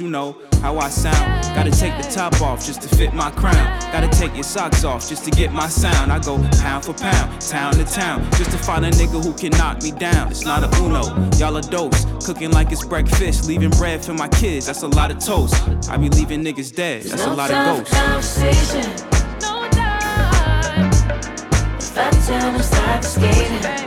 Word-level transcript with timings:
you 0.00 0.08
know 0.08 0.36
how 0.62 0.78
I 0.78 0.88
sound. 0.88 1.44
Gotta 1.54 1.70
take 1.70 1.96
the 2.02 2.08
top 2.10 2.40
off 2.40 2.64
just 2.64 2.82
to 2.82 2.88
fit 2.96 3.12
my 3.12 3.30
crown. 3.30 3.80
Gotta 3.92 4.08
take 4.08 4.34
your 4.34 4.44
socks 4.44 4.84
off 4.84 5.08
just 5.08 5.24
to 5.24 5.30
get 5.30 5.52
my 5.52 5.68
sound. 5.68 6.10
I 6.10 6.18
go 6.18 6.38
pound 6.58 6.84
for 6.84 6.94
pound, 6.94 7.40
town 7.40 7.74
to 7.74 7.84
town, 7.84 8.28
just 8.32 8.50
to 8.50 8.58
find 8.58 8.84
a 8.84 8.90
nigga 8.90 9.22
who 9.22 9.32
can 9.34 9.50
knock 9.58 9.82
me 9.82 9.92
down. 9.92 10.30
It's 10.30 10.44
not 10.44 10.64
a 10.64 10.82
uno, 10.82 11.02
y'all 11.36 11.56
are 11.56 11.62
dose. 11.62 12.06
Cooking 12.24 12.50
like 12.50 12.72
it's 12.72 12.84
breakfast, 12.84 13.46
leaving 13.46 13.70
bread 13.70 14.04
for 14.04 14.14
my 14.14 14.28
kids. 14.28 14.66
That's 14.66 14.82
a 14.82 14.88
lot 14.88 15.10
of 15.10 15.18
toast. 15.18 15.54
I 15.88 15.96
be 15.96 16.08
leaving 16.08 16.42
niggas 16.42 16.74
dead. 16.74 17.02
That's 17.04 17.24
a 17.24 17.34
lot 17.34 17.50
of 17.50 17.78
ghosts. 17.78 17.94
Conversation. 17.94 18.90
No 19.40 19.68
time. 19.70 20.90
If 21.78 21.98
I 21.98 22.10
tell 22.10 22.52
them 22.52 22.62
stop 22.62 23.04
skating. 23.04 23.79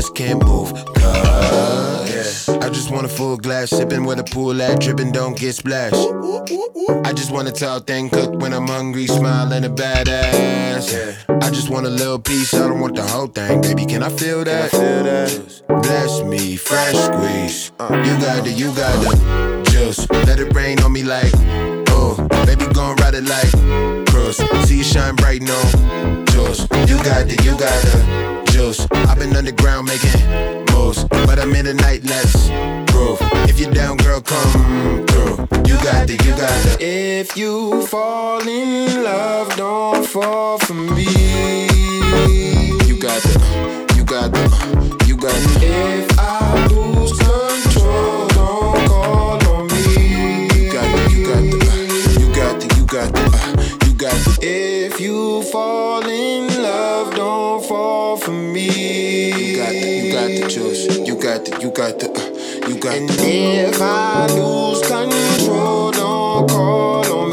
just 0.00 0.14
can't 0.14 0.42
move. 0.46 0.72
Cause 0.94 2.48
I 2.48 2.70
just 2.70 2.90
want 2.90 3.04
a 3.04 3.08
full 3.08 3.36
glass, 3.36 3.68
sipping 3.68 4.04
with 4.04 4.18
a 4.18 4.24
pool 4.24 4.62
at, 4.62 4.80
dripping, 4.80 5.12
don't 5.12 5.36
get 5.36 5.52
splashed. 5.52 5.94
I 7.04 7.12
just 7.12 7.30
want 7.30 7.48
to 7.48 7.52
tall 7.52 7.80
thing 7.80 8.08
cooked 8.08 8.36
when 8.36 8.54
I'm 8.54 8.66
hungry, 8.66 9.06
smiling 9.06 9.64
a 9.66 9.68
badass. 9.68 11.24
I 11.28 11.50
just 11.50 11.68
want 11.68 11.84
a 11.84 11.90
little 11.90 12.18
piece, 12.18 12.54
I 12.54 12.66
don't 12.66 12.80
want 12.80 12.96
the 12.96 13.02
whole 13.02 13.26
thing. 13.26 13.60
Baby, 13.60 13.84
can 13.84 14.02
I 14.02 14.08
feel 14.08 14.42
that? 14.44 14.70
Bless 15.68 16.22
me, 16.22 16.56
fresh 16.56 16.96
squeeze. 16.96 17.70
You 18.06 18.14
got 18.24 18.46
it, 18.46 18.56
you 18.56 18.74
got 18.74 18.94
the 19.04 19.70
juice. 19.70 20.08
Let 20.26 20.40
it 20.40 20.54
rain 20.54 20.80
on 20.80 20.94
me 20.94 21.02
like, 21.02 21.32
oh, 21.90 22.16
baby, 22.46 22.64
gon' 22.72 22.96
ride 22.96 23.16
it 23.16 23.24
like, 23.24 23.52
cross. 24.08 24.38
See 24.66 24.78
you 24.78 24.84
shine 24.84 25.16
bright, 25.16 25.42
no, 25.42 25.60
just 26.32 26.62
You 26.88 26.96
got 27.04 27.28
it, 27.28 27.44
you 27.44 27.50
got 27.58 27.76
the 27.84 28.49
juice. 28.60 28.86
I've 28.92 29.18
been 29.18 29.34
underground 29.36 29.88
making 29.88 30.20
moves, 30.72 31.04
but 31.04 31.38
I'm 31.38 31.54
in 31.54 31.64
the 31.64 31.74
night, 31.74 32.02
let's 32.04 32.48
groove. 32.92 33.18
If 33.48 33.58
you're 33.58 33.72
down, 33.72 33.96
girl, 33.98 34.20
come 34.20 35.06
through. 35.06 35.36
You 35.68 35.76
got 35.88 36.06
the, 36.08 36.16
you 36.24 36.32
got 36.42 36.56
the. 36.64 36.76
If 36.80 37.36
you 37.36 37.86
fall 37.86 38.46
in 38.46 39.02
love, 39.04 39.56
don't 39.56 40.04
fall 40.04 40.58
for 40.58 40.74
me. 40.74 41.06
You 42.88 42.96
got 43.00 43.20
the, 43.26 43.34
you 43.96 44.04
got 44.04 44.32
the, 44.32 44.44
you 45.06 45.16
got 45.16 45.38
the. 45.42 45.60
If 45.62 46.18
I 46.18 46.66
lose 46.68 47.18
control. 47.18 48.29
the 60.38 60.48
juice. 60.48 60.98
You 60.98 61.20
got 61.20 61.44
the, 61.44 61.58
you 61.60 61.70
got 61.70 61.98
the, 61.98 62.08
uh, 62.10 62.68
you 62.68 62.78
got 62.78 62.96
and 62.96 63.08
the. 63.08 63.22
And 63.22 63.74
if 63.74 63.80
I 63.80 64.26
lose 64.26 64.80
control, 64.82 65.90
don't 65.92 66.48
call 66.48 67.12
on 67.12 67.28
me. 67.28 67.29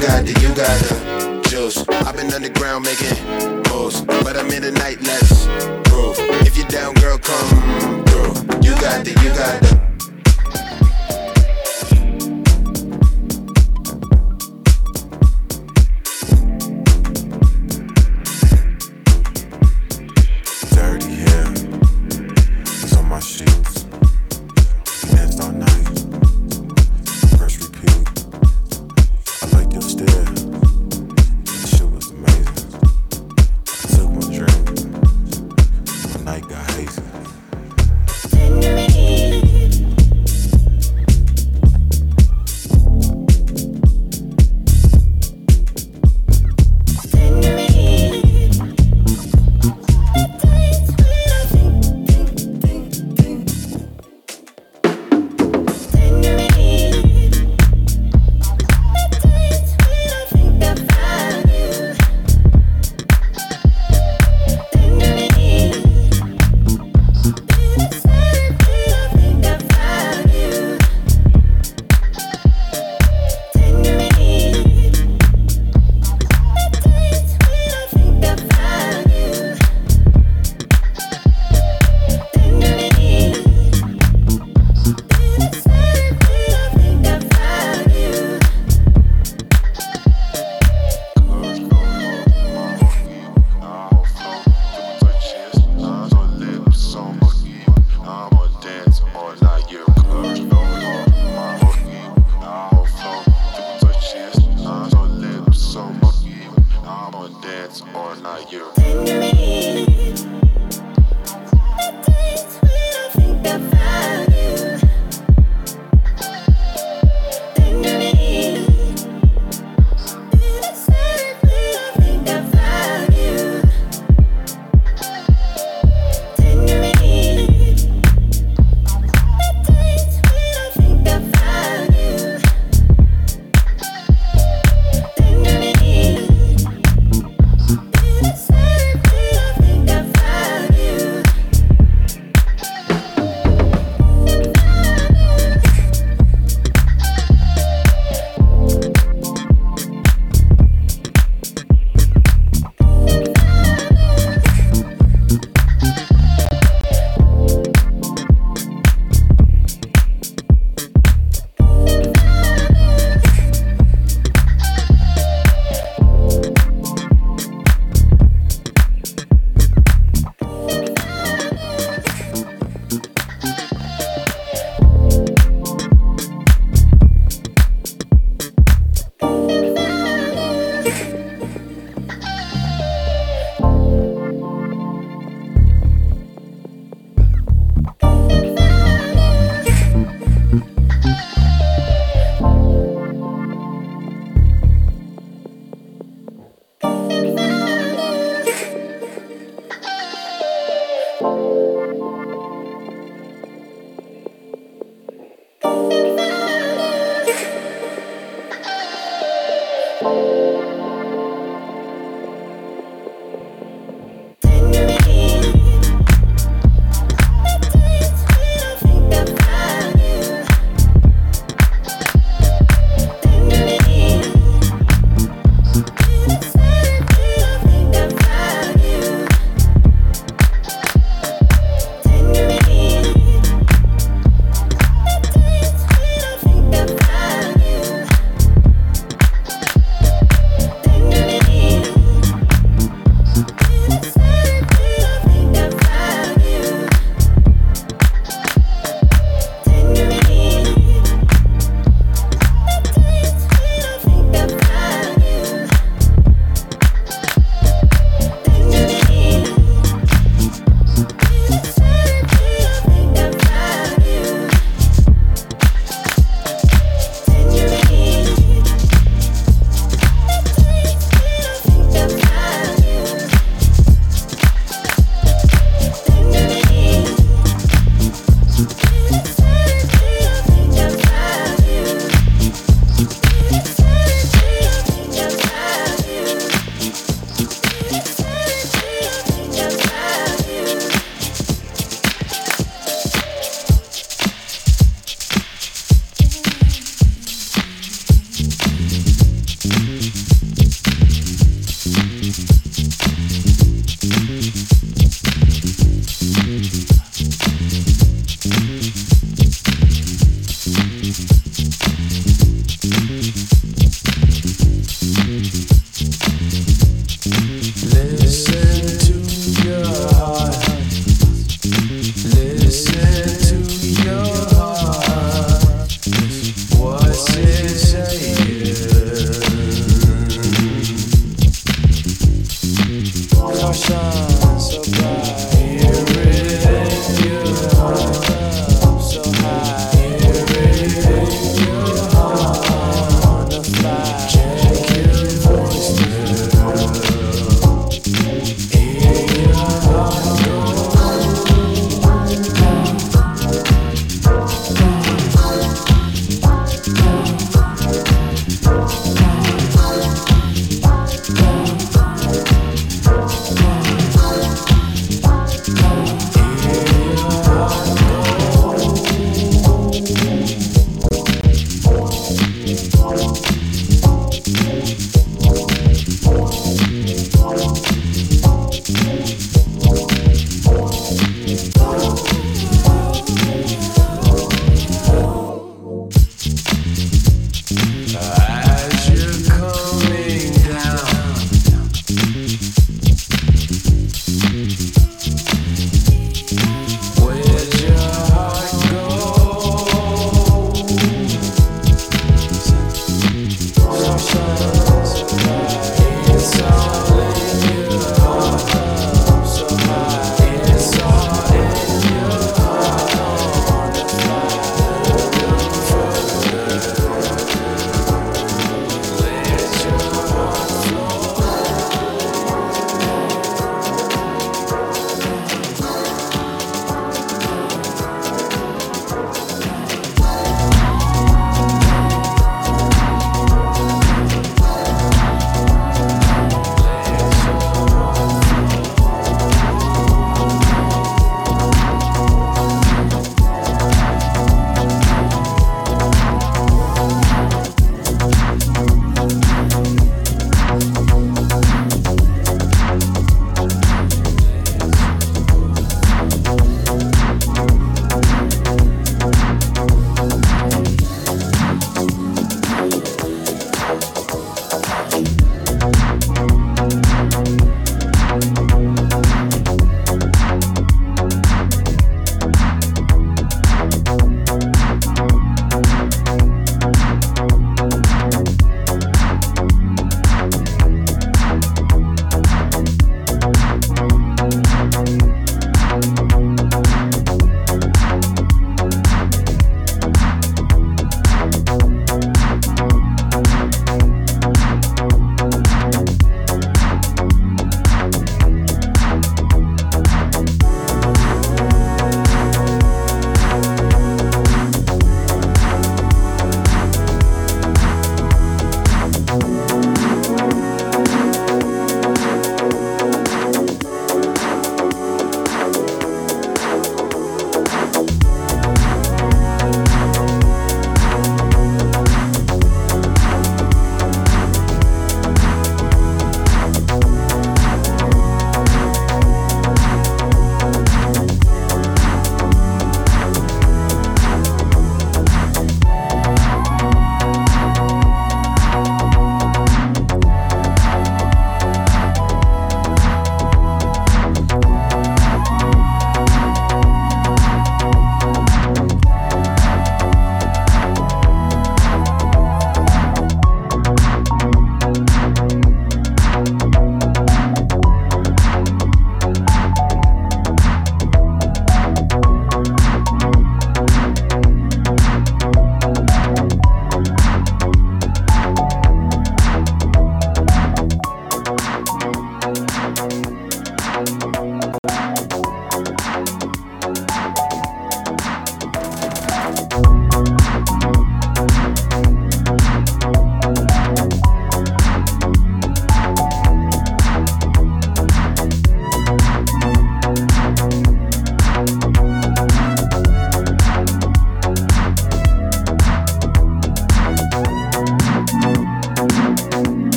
Got 0.00 0.24
the, 0.24 0.32
you 0.40 0.48
got 0.54 0.78
the 0.80 1.48
juice. 1.48 1.86
I've 1.88 2.16
been 2.16 2.32
underground 2.32 2.84
making 2.84 3.14
moves, 3.70 4.00
but 4.02 4.36
I'm 4.36 4.50
in 4.50 4.62
the 4.62 4.72
night, 4.72 5.00
let's 5.02 5.46
prove. 5.88 6.16
If 6.46 6.56
you're 6.56 6.66
down, 6.68 6.94
girl, 6.94 7.18
come 7.18 8.04
through. 8.06 8.58
You 8.62 8.72
got 8.80 9.04
the, 9.04 9.10
you 9.22 9.28
got 9.34 9.60
the. 9.62 9.79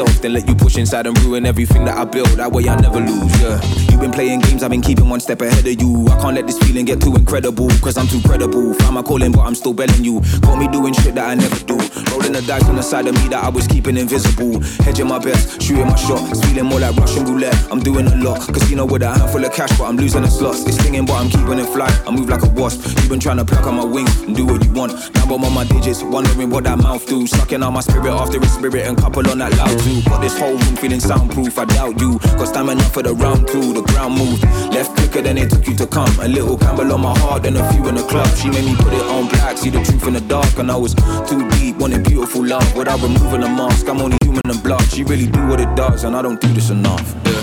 Myself 0.00 0.22
than 0.22 0.32
let 0.32 0.48
you 0.48 0.54
push 0.54 0.76
inside 0.76 1.06
and 1.06 1.18
ruin 1.22 1.46
everything 1.46 1.84
that 1.84 1.96
I 1.96 2.04
built. 2.04 2.28
That 2.36 2.52
way 2.52 2.68
I 2.68 2.76
never 2.80 3.00
lose, 3.00 3.40
yeah. 3.40 3.60
You've 3.90 4.00
been 4.00 4.10
playing 4.10 4.40
games, 4.40 4.62
I've 4.62 4.70
been 4.70 4.80
keeping 4.80 5.08
one 5.08 5.20
step 5.20 5.40
ahead 5.40 5.66
of 5.66 5.80
you. 5.80 6.06
I 6.08 6.20
can't 6.20 6.34
let 6.34 6.46
this 6.46 6.58
feeling 6.58 6.84
get 6.84 7.00
too 7.00 7.14
incredible, 7.14 7.68
cause 7.80 7.96
I'm 7.96 8.06
too 8.06 8.20
credible. 8.22 8.74
Found 8.74 8.94
my 8.94 9.02
calling, 9.02 9.32
but 9.32 9.40
I'm 9.40 9.54
still 9.54 9.74
belling 9.74 10.04
you. 10.04 10.20
Got 10.40 10.58
me 10.58 10.68
doing 10.68 10.94
shit 10.94 11.14
that 11.14 11.28
I 11.28 11.34
never 11.34 11.58
do. 11.64 11.76
Rolling 12.10 12.32
the 12.32 12.42
dice 12.46 12.64
on 12.64 12.76
the 12.76 12.82
side 12.82 13.06
of 13.06 13.14
me 13.14 13.28
that 13.28 13.44
I 13.44 13.48
was 13.48 13.66
keeping 13.66 13.96
invisible. 13.96 14.60
Hedging 14.84 15.08
my 15.08 15.18
best, 15.18 15.60
shooting 15.62 15.86
my 15.86 15.96
shot. 15.96 16.20
Feeling 16.44 16.66
more 16.66 16.80
like 16.80 16.96
Russian 16.96 17.24
roulette. 17.24 17.56
I'm 17.70 17.80
doing 17.80 18.06
a 18.06 18.16
lot. 18.16 18.40
Casino 18.52 18.86
with 18.86 19.02
a 19.02 19.10
handful 19.10 19.44
of 19.44 19.52
cash, 19.52 19.76
but 19.78 19.84
I'm 19.84 19.96
losing 19.96 20.22
the 20.22 20.30
slots. 20.30 20.66
It's 20.66 20.78
stinging, 20.78 21.06
but 21.06 21.14
I'm 21.14 21.28
keeping 21.28 21.58
it 21.58 21.66
fly. 21.66 21.90
I 22.06 22.10
move 22.10 22.28
like 22.28 22.42
a 22.42 22.48
wasp. 22.50 22.84
You've 22.86 23.08
been 23.08 23.20
trying 23.20 23.38
to 23.38 23.44
pluck 23.44 23.66
on 23.66 23.76
my 23.76 23.84
wings 23.84 24.22
and 24.22 24.34
do 24.34 24.46
what 24.46 24.64
you 24.64 24.72
want. 24.72 24.92
I'm 25.30 25.44
on 25.44 25.54
my 25.54 25.64
digits, 25.64 26.02
wondering 26.02 26.50
what 26.50 26.64
that 26.64 26.78
mouth 26.78 27.06
do. 27.06 27.26
Sucking 27.26 27.62
out 27.62 27.72
my 27.72 27.80
spirit 27.80 28.10
after 28.10 28.40
his 28.40 28.52
spirit 28.52 28.86
and 28.86 28.98
couple 28.98 29.28
on 29.30 29.38
that 29.38 29.56
loud 29.56 29.78
too. 29.78 30.02
Got 30.08 30.20
this 30.22 30.36
whole 30.36 30.56
room 30.56 30.76
feeling 30.76 30.98
soundproof. 30.98 31.56
I 31.56 31.66
doubt 31.66 32.00
you. 32.00 32.18
Got 32.38 32.48
stamina 32.48 32.82
for 32.84 33.02
the 33.02 33.14
round 33.14 33.46
two. 33.46 33.72
The 33.72 33.82
ground 33.82 34.18
moved. 34.18 34.42
Left 34.74 34.90
quicker 34.96 35.22
than 35.22 35.38
it 35.38 35.50
took 35.50 35.66
you 35.68 35.76
to 35.76 35.86
come. 35.86 36.10
A 36.20 36.26
little 36.26 36.58
Campbell 36.58 36.92
on 36.92 37.00
my 37.02 37.16
heart 37.20 37.46
and 37.46 37.56
a 37.56 37.72
few 37.72 37.86
in 37.88 37.94
the 37.94 38.02
club. 38.02 38.26
She 38.36 38.50
made 38.50 38.64
me 38.64 38.74
put 38.76 38.92
it 38.92 39.02
on 39.02 39.28
black. 39.28 39.56
See 39.56 39.70
the 39.70 39.82
truth 39.84 40.06
in 40.08 40.14
the 40.14 40.20
dark. 40.20 40.58
And 40.58 40.70
I 40.70 40.76
was 40.76 40.94
too 41.28 41.48
deep, 41.50 41.76
wanting 41.76 42.02
beautiful 42.02 42.44
love. 42.44 42.74
Without 42.76 43.00
removing 43.00 43.42
the 43.42 43.48
mask, 43.48 43.88
I'm 43.88 44.00
only 44.00 44.18
human 44.22 44.42
and 44.46 44.62
blood. 44.62 44.82
She 44.90 45.04
really 45.04 45.26
do 45.26 45.46
what 45.46 45.60
it 45.60 45.74
does, 45.76 46.04
and 46.04 46.16
I 46.16 46.22
don't 46.22 46.40
do 46.40 46.48
this 46.48 46.70
enough. 46.70 47.14
Yeah. 47.24 47.40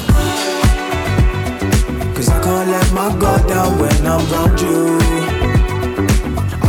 Cause 2.14 2.30
I 2.30 2.44
can't 2.44 2.70
let 2.70 2.92
my 2.94 3.16
guard 3.18 3.48
down 3.48 3.80
when 3.80 4.06
I'm 4.06 4.34
around 4.34 4.60
you. 4.60 5.57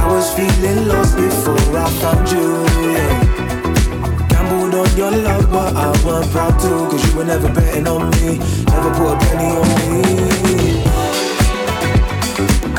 I 0.09 0.11
was 0.11 0.33
feeling 0.33 0.89
lost 0.89 1.17
before 1.17 1.77
I 1.77 1.85
found 2.01 2.31
you. 2.33 2.65
Yeah. 2.89 4.29
Gambled 4.31 4.75
on 4.75 4.97
your 4.97 5.11
love, 5.11 5.53
but 5.53 5.77
I 5.77 5.91
wasn't 6.03 6.33
proud 6.33 6.59
to. 6.61 6.89
Cause 6.89 7.05
you 7.07 7.19
were 7.19 7.25
never 7.25 7.53
betting 7.53 7.87
on 7.87 8.09
me, 8.17 8.39
never 8.73 8.91
put 8.97 9.13
a 9.13 9.19
penny 9.21 9.53
on 9.53 9.69
me. 9.85 10.81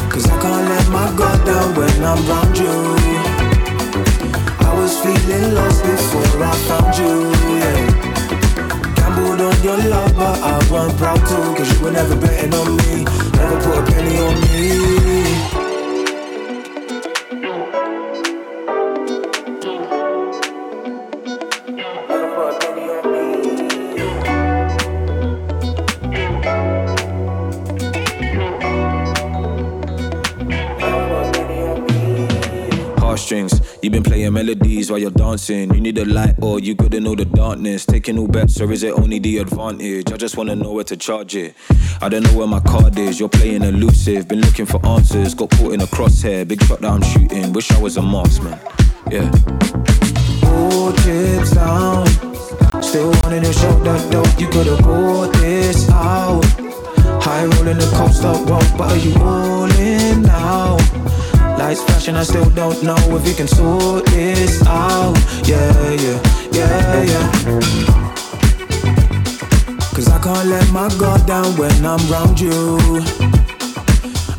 Cause 0.10 0.26
I 0.26 0.42
can't 0.42 0.66
let 0.74 0.90
my 0.90 1.06
guard 1.16 1.46
down 1.46 1.76
when 1.78 2.04
I'm 2.04 2.18
around 2.26 2.58
you. 2.58 2.74
I 4.66 4.74
was 4.74 4.98
feeling 4.98 5.54
lost 5.54 5.84
before 5.84 6.44
I 6.44 6.56
found 6.66 6.98
you. 6.98 7.14
Yeah. 7.62 7.78
Gambled 8.96 9.40
on 9.40 9.62
your 9.62 9.78
love, 9.78 10.16
but 10.16 10.40
I 10.42 10.58
wasn't 10.72 10.98
proud 10.98 11.22
to. 11.30 11.38
Cause 11.56 11.72
you 11.78 11.86
were 11.86 11.92
never 11.92 12.16
betting 12.16 12.56
on 12.56 12.76
me, 12.76 13.06
never 13.38 13.58
put 13.62 13.78
a 13.78 13.84
penny 13.86 14.18
on 14.18 14.34
me. 14.42 15.59
Heartstrings, 33.20 33.60
you've 33.84 33.92
been 33.92 34.02
playing 34.02 34.32
melodies 34.32 34.90
while 34.90 34.98
you're 34.98 35.12
dancing. 35.12 35.74
You 35.74 35.82
need 35.82 35.98
a 35.98 36.06
light 36.06 36.36
or 36.42 36.62
you 36.62 36.74
couldn't 36.74 37.04
know 37.04 37.16
the 37.16 37.26
darkness. 37.26 37.86
Taking 37.86 38.18
all 38.18 38.30
bets, 38.30 38.62
or 38.62 38.72
is 38.72 38.82
it 38.82 38.94
only 38.94 39.20
the 39.20 39.40
advantage? 39.40 40.14
I 40.14 40.16
just 40.16 40.38
wanna 40.38 40.56
know 40.56 40.72
where 40.72 40.86
to 40.86 40.96
charge 40.96 41.36
it. 41.36 41.54
I 42.02 42.08
don't 42.08 42.24
know 42.24 42.32
where 42.38 42.48
my 42.48 42.62
card 42.62 42.98
is. 42.98 43.20
You're 43.20 43.28
playing 43.28 43.64
elusive, 43.64 44.30
been 44.30 44.40
looking 44.40 44.66
for 44.66 44.84
answers. 44.86 45.34
Got 45.34 45.50
caught 45.52 45.74
in 45.74 45.82
a 45.82 45.86
crosshair, 45.88 46.48
big 46.48 46.64
shot 46.64 46.80
that 46.80 46.90
I'm 46.90 47.02
shooting. 47.02 47.52
Wish 47.52 47.70
I 47.72 47.82
was 47.82 47.98
a 47.98 48.02
marksman. 48.02 48.58
Yeah. 49.12 49.30
All 50.46 50.94
chips 50.94 51.52
down. 51.52 52.08
Still 52.82 53.12
wanting 53.22 53.44
to 53.44 53.52
show 53.52 53.84
that 53.84 54.12
dope. 54.14 54.40
You 54.40 54.48
could've 54.48 54.80
bought 54.80 55.34
this 55.34 55.90
out. 55.90 56.46
High 57.22 57.44
rolling 57.44 57.80
the 57.80 57.92
coast 57.98 58.24
up 58.24 58.48
but 58.48 58.92
are 58.92 58.98
you 58.98 59.14
all 59.22 59.68
now? 60.22 60.79
Lights 61.70 61.84
flashing, 61.84 62.16
I 62.16 62.24
still 62.24 62.50
don't 62.50 62.82
know 62.82 62.98
if 62.98 63.28
you 63.28 63.36
can 63.36 63.48
sort 63.48 64.04
this 64.08 64.66
out. 64.66 65.16
Yeah, 65.46 65.70
yeah, 66.02 66.20
yeah, 66.52 67.04
yeah. 67.04 67.60
Cause 69.94 70.10
I 70.10 70.20
can't 70.20 70.48
let 70.50 70.68
my 70.72 70.90
guard 70.98 71.28
down 71.28 71.56
when 71.58 71.86
I'm 71.86 72.02
around 72.10 72.40
you. 72.40 72.80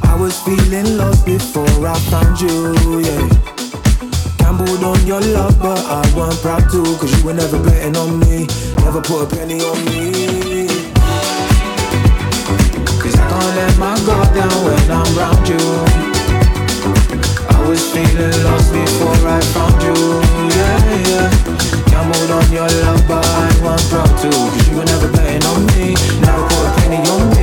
I 0.03 0.16
was 0.18 0.43
feeling 0.43 0.97
lost 0.97 1.24
before 1.24 1.87
I 1.87 1.97
found 2.11 2.41
you, 2.41 2.99
yeah. 2.99 3.28
Gambled 4.39 4.83
on 4.83 5.07
your 5.07 5.20
love, 5.20 5.57
but 5.62 5.78
I 5.87 6.03
wasn't 6.16 6.43
proud 6.43 6.68
to. 6.72 6.83
Cause 6.99 7.16
you 7.16 7.24
were 7.24 7.35
never 7.35 7.62
betting 7.62 7.97
on 7.97 8.18
me, 8.18 8.49
never 8.83 9.01
put 9.01 9.22
a 9.22 9.37
penny 9.37 9.61
on 9.61 9.85
me. 9.85 10.66
Cause 12.99 13.14
I 13.14 13.24
can't 13.31 13.55
let 13.55 13.78
my 13.78 13.95
guard 14.05 14.35
down 14.35 14.64
when 14.64 14.91
I'm 14.91 15.16
around 15.16 15.49
you. 15.49 15.99
Was 17.70 17.88
feeling 17.92 18.42
lost 18.42 18.72
before 18.72 19.28
I 19.28 19.40
found 19.54 19.80
you, 19.80 19.94
yeah, 20.56 21.06
yeah. 21.06 21.30
Gambled 21.86 22.30
on 22.32 22.52
your 22.52 22.66
love, 22.66 23.06
but 23.06 23.24
I 23.24 23.46
wasn't 23.62 23.90
proud 23.92 24.18
to. 24.22 24.70
You 24.72 24.76
were 24.76 24.84
never 24.84 25.06
betting 25.12 25.46
on 25.46 25.66
me, 25.66 25.94
never 26.20 26.42
put 26.48 26.66
a 26.66 26.72
penny 26.80 26.96
on 27.08 27.30
me. 27.30 27.39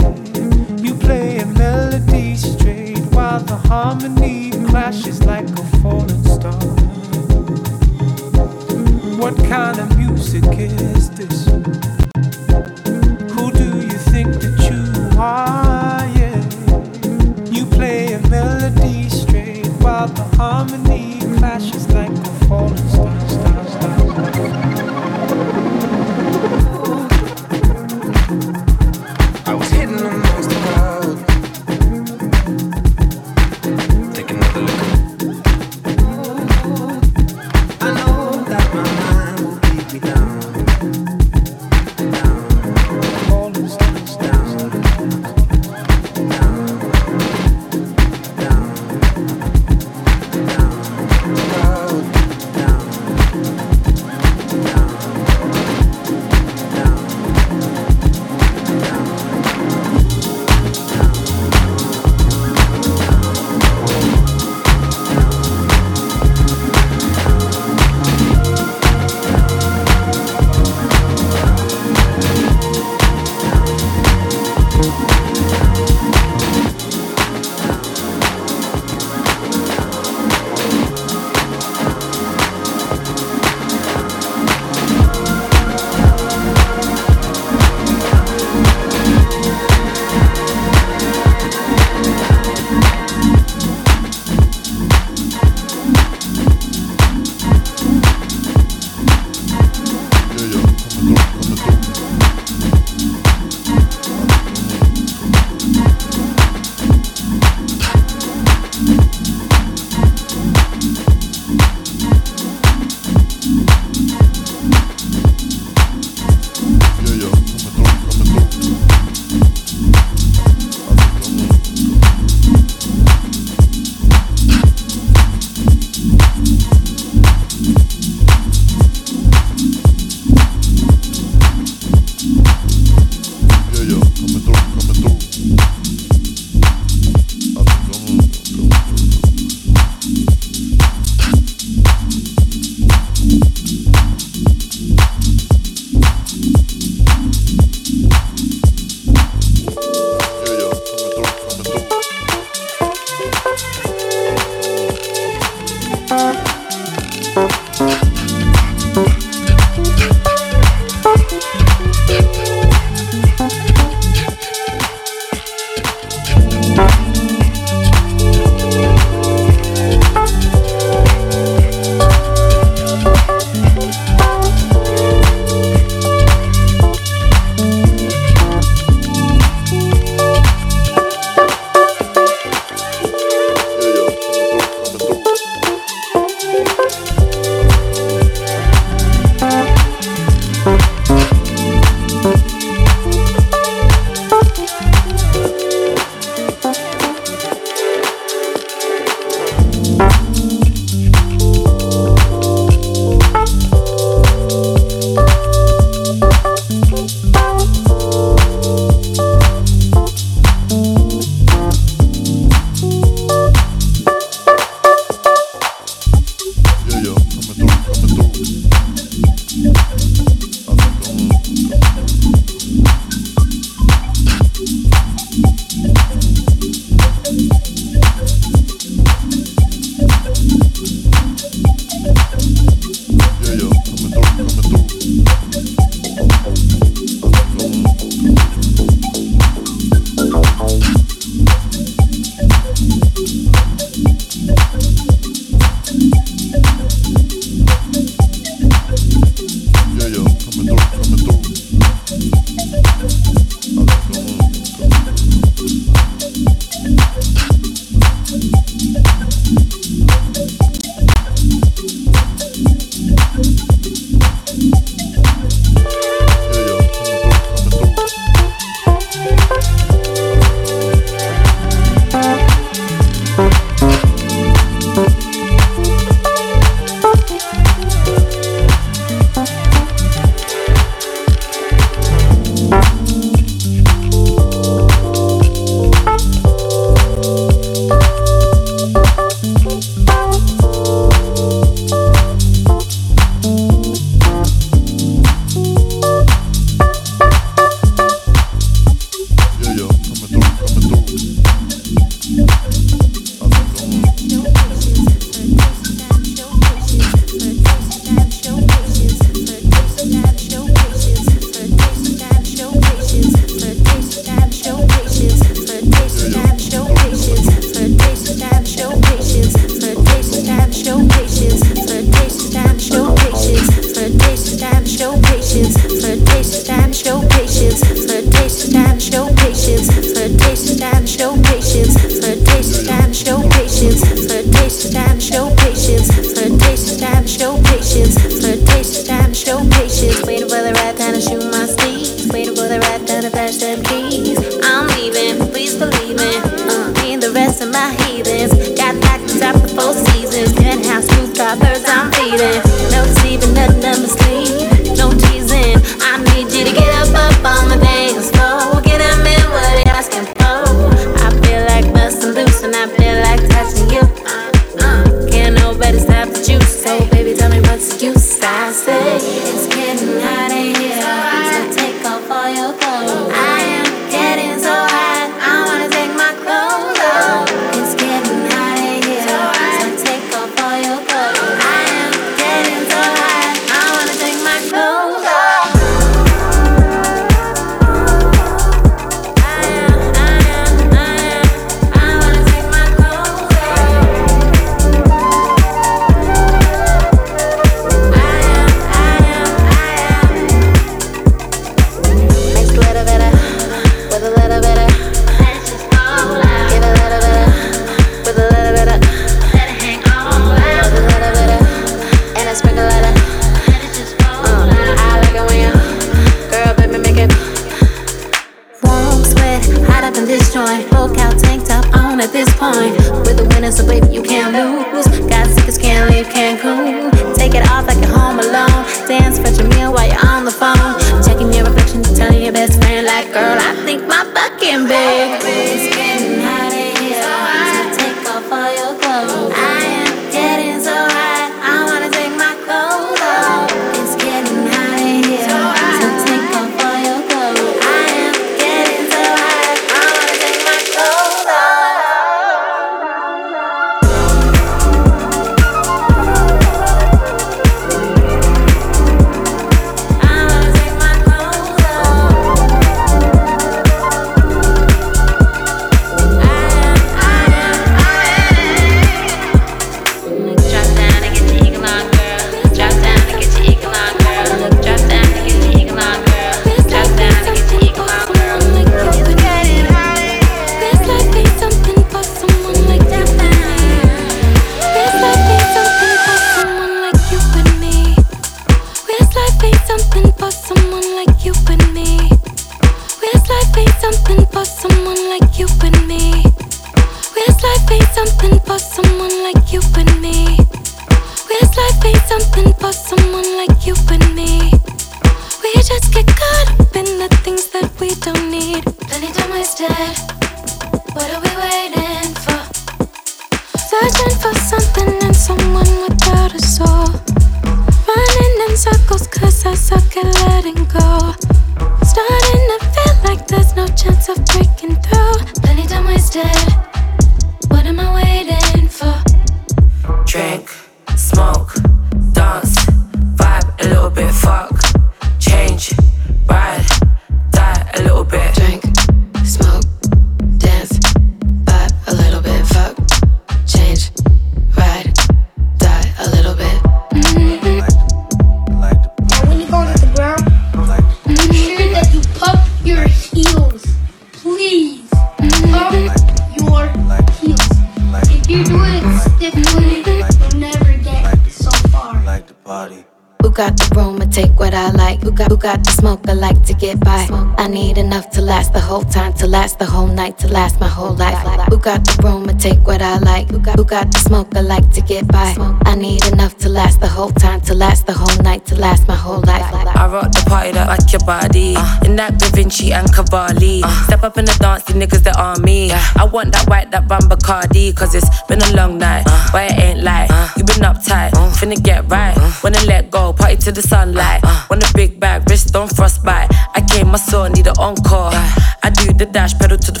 got 573.91 574.09
to 574.09 574.19
smoke, 574.19 574.55
I 574.55 574.61
like 574.61 574.89
to 574.93 575.01
get 575.01 575.27
by. 575.27 575.53
I 575.85 575.95
need 575.95 576.25
enough 576.27 576.57
to 576.59 576.69
last 576.69 577.01
the 577.01 577.09
whole 577.09 577.29
time, 577.29 577.59
to 577.61 577.73
last 577.73 578.07
the 578.07 578.13
whole 578.13 578.41
night, 578.41 578.65
to 578.67 578.75
last 578.75 579.05
my 579.05 579.15
whole 579.15 579.41
life. 579.41 579.67
I 579.73 580.07
rock 580.07 580.31
the 580.31 580.45
party 580.47 580.71
that 580.71 580.87
like 580.87 581.11
your 581.11 581.19
body. 581.25 581.75
Uh, 581.75 581.99
in 582.05 582.15
that 582.15 582.39
Da 582.39 582.47
Vinci 582.55 582.93
and 582.93 583.11
Cavalli. 583.13 583.81
Uh, 583.83 584.05
Step 584.07 584.23
up 584.23 584.37
in 584.37 584.45
the 584.45 584.57
dance, 584.61 584.85
the 584.85 584.93
niggas 584.93 585.23
that 585.23 585.37
are 585.37 585.57
me. 585.59 585.89
Yeah. 585.89 586.01
I 586.15 586.23
want 586.23 586.53
that 586.53 586.69
white, 586.69 586.89
that 586.91 587.09
Bamba 587.09 587.37
Cardi, 587.43 587.91
cause 587.91 588.15
it's 588.15 588.29
been 588.43 588.61
a 588.61 588.71
long 588.73 588.97
night. 588.97 589.23
Uh, 589.27 589.49
but 589.51 589.71
it 589.71 589.79
ain't 589.79 590.03
like 590.03 590.29
uh. 590.31 590.47
you 590.55 590.63
been 590.63 590.87
uptight. 590.87 591.33
Uh. 591.33 591.51
Finna 591.51 591.75
get 591.83 592.09
right. 592.09 592.37
Uh. 592.37 592.49
Wanna 592.63 592.81
let 592.87 593.11
go, 593.11 593.33
party 593.33 593.57
to 593.57 593.73
the 593.73 593.81
sunlight. 593.81 594.41
Want 594.69 594.89
a 594.89 594.93
big 594.95 595.19
bag, 595.19 595.49
wrist 595.49 595.73
don't 595.73 595.93
frostbite. 595.93 596.47
I 596.75 596.81
came, 596.89 597.09
my 597.09 597.17
soul, 597.17 597.49
need 597.49 597.67
an 597.67 597.75
encore. 597.77 598.31
Yeah. 598.31 598.55
I 598.83 598.89
do 598.89 599.11
the 599.11 599.25
dash, 599.25 599.53
pedal 599.59 599.77
to 599.77 599.91
the 599.91 600.00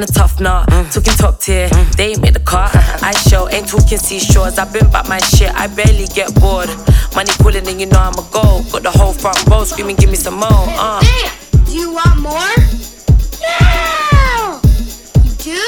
and 0.00 0.08
a 0.08 0.12
tough 0.12 0.40
nut. 0.40 0.68
Mm. 0.68 0.92
Talking 0.92 1.12
top 1.14 1.40
tier, 1.40 1.68
mm. 1.68 1.96
they 1.96 2.10
ain't 2.10 2.22
made 2.22 2.34
the 2.34 2.40
cut. 2.40 2.70
I 3.02 3.12
show, 3.12 3.48
ain't 3.48 3.68
talking 3.68 3.98
seashores. 3.98 4.58
I've 4.58 4.72
been 4.72 4.88
back 4.90 5.08
my 5.08 5.18
shit, 5.18 5.52
I 5.54 5.66
barely 5.66 6.06
get 6.14 6.32
bored. 6.40 6.68
Money 7.14 7.32
pulling, 7.38 7.66
and 7.66 7.80
you 7.80 7.86
know 7.86 7.98
I'm 7.98 8.14
a 8.14 8.24
go. 8.30 8.62
Got 8.70 8.82
the 8.84 8.90
whole 8.90 9.12
front 9.12 9.44
row 9.46 9.64
screaming, 9.64 9.96
give 9.96 10.10
me 10.10 10.16
some 10.16 10.34
more. 10.34 10.48
Uh. 10.50 11.00
Hey, 11.02 11.30
do 11.64 11.72
you 11.72 11.92
want 11.92 12.20
more? 12.20 12.54
Yeah! 13.42 14.60
You 15.24 15.32
do? 15.42 15.58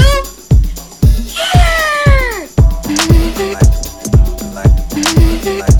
Yeah! 1.35 2.47
Like, 4.55 4.67
like, 4.95 5.69
like. 5.69 5.80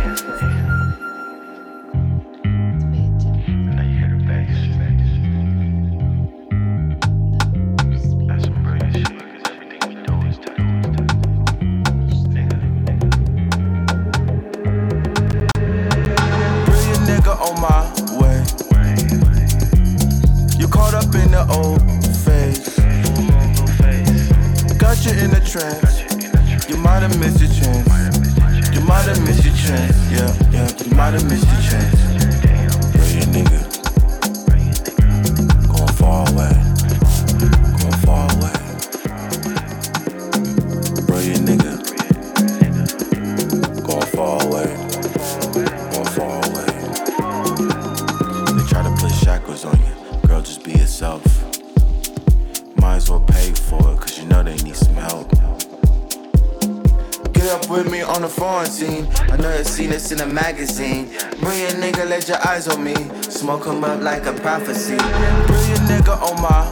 in 60.11 60.19
a 60.19 60.25
magazine. 60.25 61.07
Brilliant 61.39 61.77
nigga, 61.77 62.07
let 62.07 62.27
your 62.27 62.37
eyes 62.47 62.67
on 62.67 62.83
me. 62.83 62.95
Smoke 63.23 63.65
him 63.65 63.83
up 63.83 64.01
like 64.01 64.25
a 64.25 64.33
prophecy. 64.33 64.97
Bring 64.97 65.71
a 65.71 65.79
nigga 65.87 66.21
on 66.21 66.41
my 66.41 66.70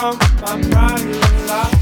from 0.00 0.16
my 0.40 0.62
prior 0.70 1.46
logic. 1.46 1.79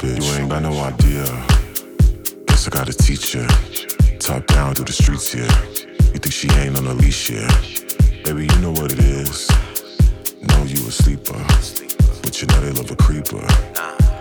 bitch. 0.00 0.24
You 0.24 0.40
ain't 0.40 0.50
got 0.50 0.62
no 0.62 0.72
idea. 0.80 1.24
Guess 2.46 2.66
I 2.66 2.70
gotta 2.70 2.92
teach 2.92 3.34
ya. 3.34 3.46
Top 4.18 4.46
down 4.46 4.74
through 4.74 4.86
the 4.86 4.92
streets 4.92 5.32
here. 5.32 5.54
You 6.12 6.18
think 6.18 6.32
she 6.32 6.48
ain't 6.52 6.76
on 6.78 6.86
a 6.86 6.94
leash 6.94 7.28
here? 7.28 7.48
Baby, 8.24 8.48
you 8.52 8.58
know 8.60 8.72
what 8.72 8.92
it 8.92 8.98
is. 8.98 9.48
Know 10.40 10.62
you 10.64 10.80
a 10.88 10.90
sleeper, 10.90 11.38
but 12.22 12.40
you 12.40 12.48
know 12.48 12.60
they 12.60 12.72
love 12.72 12.90
a 12.90 12.96
creeper. 12.96 13.46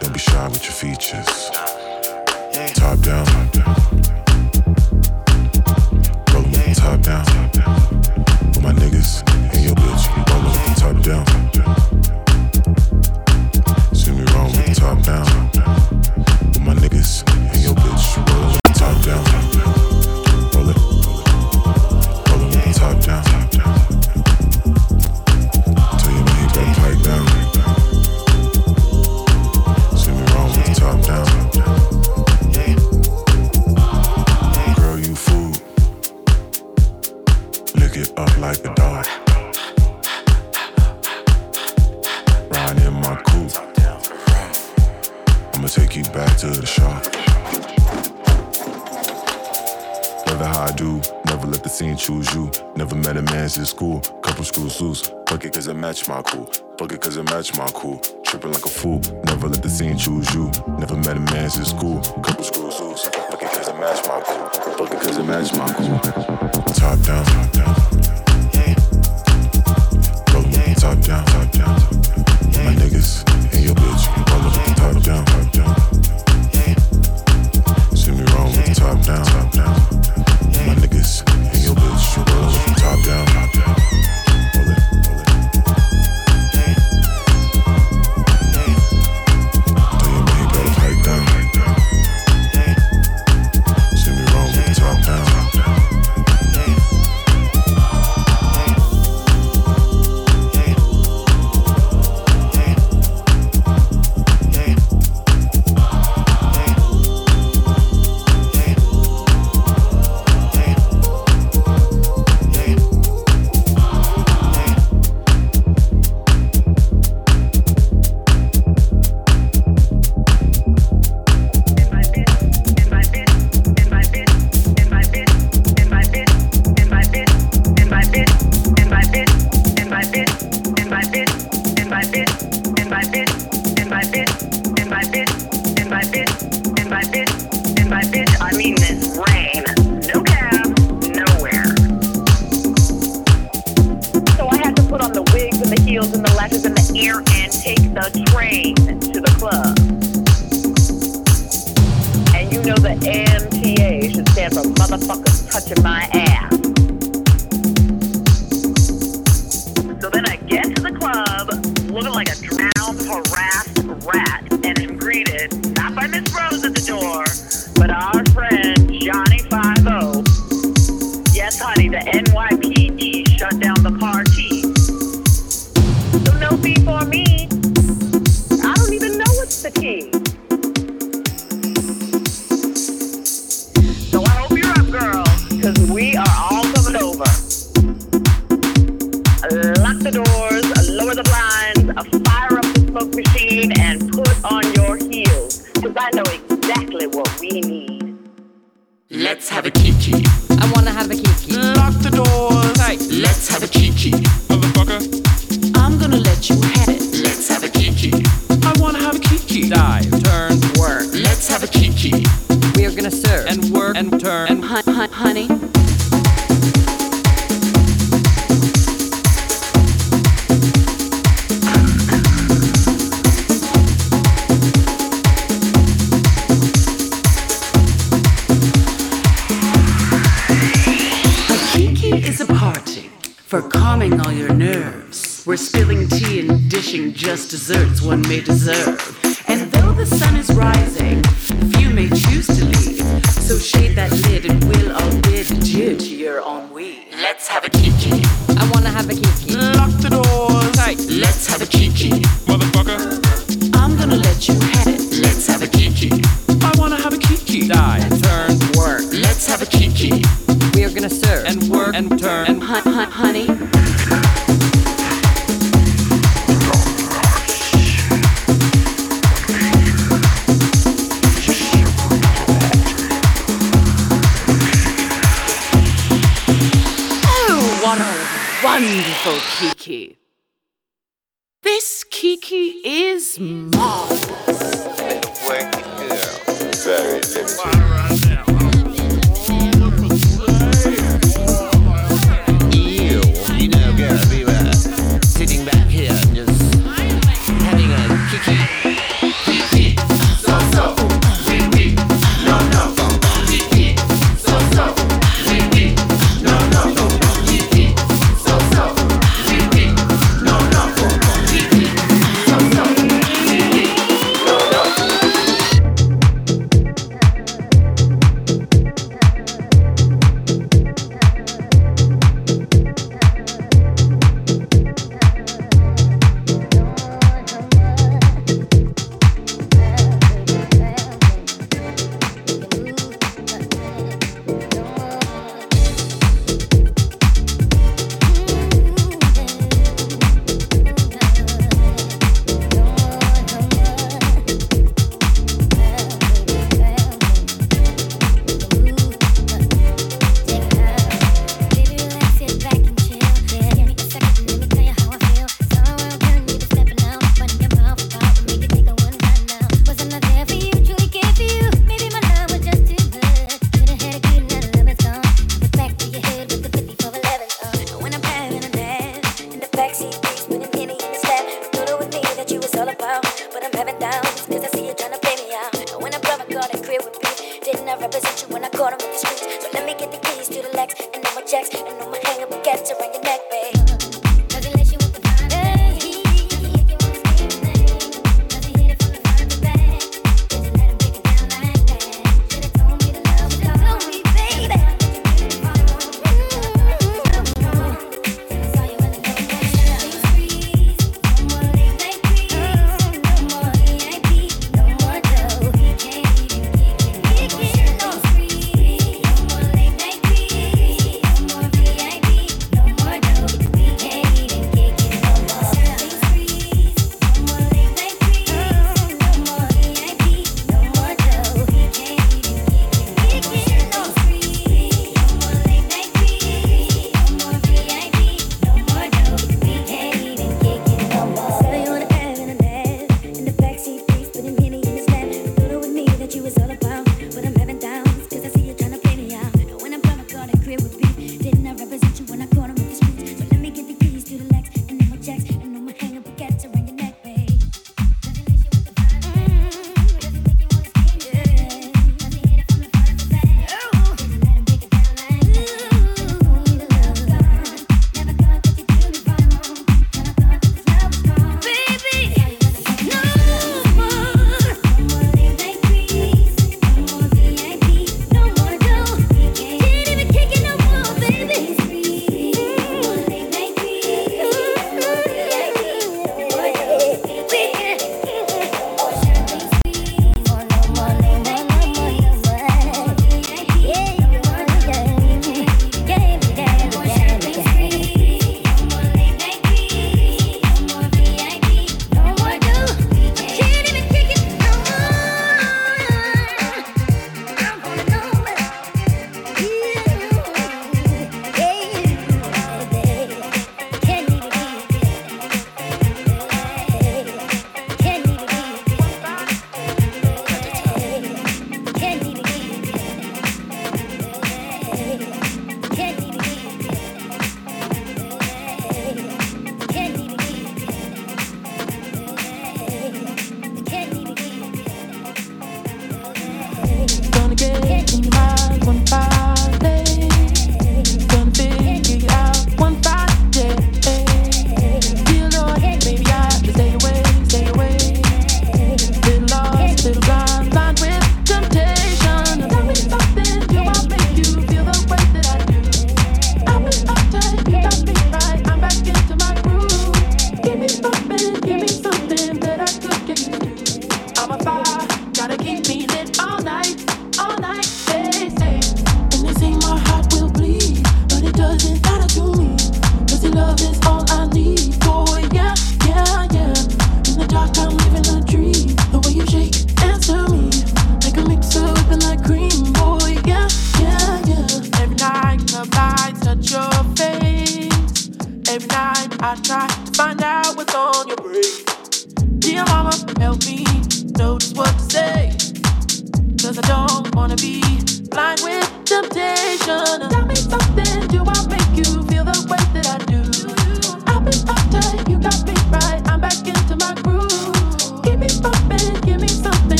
Don't 0.00 0.12
be 0.12 0.18
shy 0.18 0.48
with 0.48 0.64
your 0.64 0.74
features. 0.74 1.50
Top 2.74 2.98
down. 3.00 3.26
Top 3.26 3.52
down. 3.52 4.07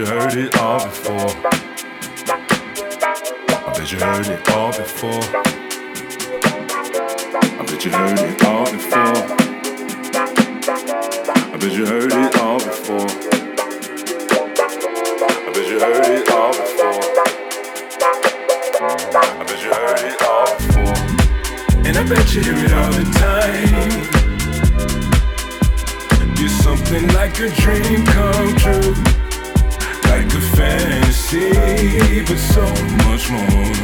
You 0.00 0.06
heard 0.06 0.34
it 0.34 0.56
all 0.56 0.82
before. 0.82 1.28
I 2.26 3.72
bet 3.76 3.92
you 3.92 3.98
heard 3.98 4.26
it 4.28 4.48
all 4.48 4.72
before. 4.72 5.22
I 7.34 7.64
bet 7.66 7.84
you 7.84 7.90
heard 7.90 8.18
it 8.18 8.42
all 8.42 8.64
before. 8.64 9.26
I 11.52 11.56
bet 11.60 11.72
you 11.72 11.84
heard 11.84 12.12
it 12.14 12.36
all 12.38 12.58
before. 12.60 13.10
I 15.20 15.52
bet 15.52 15.68
you 15.68 15.78
heard 15.78 16.06
it 16.06 16.30
all 16.30 16.52
before. 16.52 17.02
I 18.80 19.44
bet 19.44 19.60
you 19.62 19.70
heard 19.74 20.00
it 20.00 20.22
all 20.22 20.46
before. 20.56 20.96
And 21.84 21.94
I 21.98 22.02
bet 22.08 22.34
you 22.34 22.40
hear 22.42 22.56
it 22.56 22.72
all 22.72 22.92
the 22.92 23.04
time. 23.20 23.90
You're 26.38 26.48
something 26.48 27.06
like 27.08 27.38
a 27.40 27.50
dream 27.50 28.06
come 28.06 28.56
true. 28.56 29.19
Like 30.10 30.34
a 30.34 30.40
fantasy, 30.40 31.50
but 32.26 32.36
so 32.36 32.64
much 33.06 33.30
more. 33.30 33.74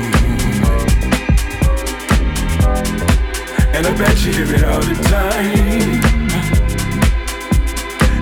And 3.72 3.86
I 3.86 3.92
bet 3.96 4.24
you 4.24 4.32
hear 4.32 4.54
it 4.56 4.64
all 4.64 4.80
the 4.80 4.96
time. 5.08 6.02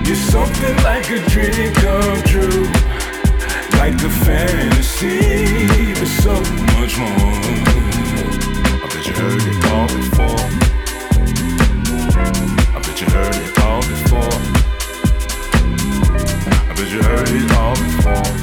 You're 0.05 0.15
something 0.15 0.77
like 0.83 1.09
a 1.09 1.19
dream 1.29 1.73
come 1.73 2.21
true. 2.23 2.67
Like 3.79 3.99
a 4.03 4.11
fantasy, 4.23 5.93
but 5.95 6.11
so 6.23 6.33
much 6.77 6.97
more. 6.99 7.41
I 8.81 8.87
bet 8.93 9.03
you 9.07 9.13
heard 9.13 9.43
it 9.51 9.65
all 9.73 9.87
before. 9.87 10.45
I 12.75 12.79
bet 12.85 13.01
you 13.01 13.07
heard 13.07 13.35
it 13.35 13.44
I 16.97 17.01
bet 17.01 18.29
you 18.29 18.34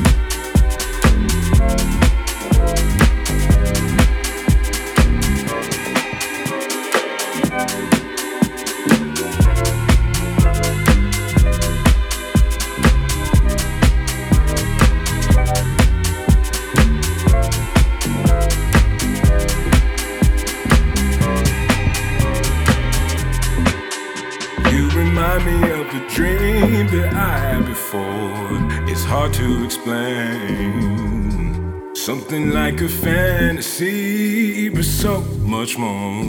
A 32.83 32.89
fantasy, 32.89 34.69
but 34.69 34.85
so 34.85 35.21
much 35.47 35.79
more. 35.79 36.25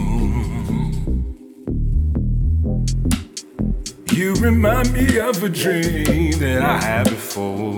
You 4.12 4.34
remind 4.34 4.92
me 4.92 5.18
of 5.18 5.42
a 5.42 5.48
dream 5.48 6.38
that 6.38 6.62
I 6.62 6.78
had 6.78 7.10
before. 7.10 7.76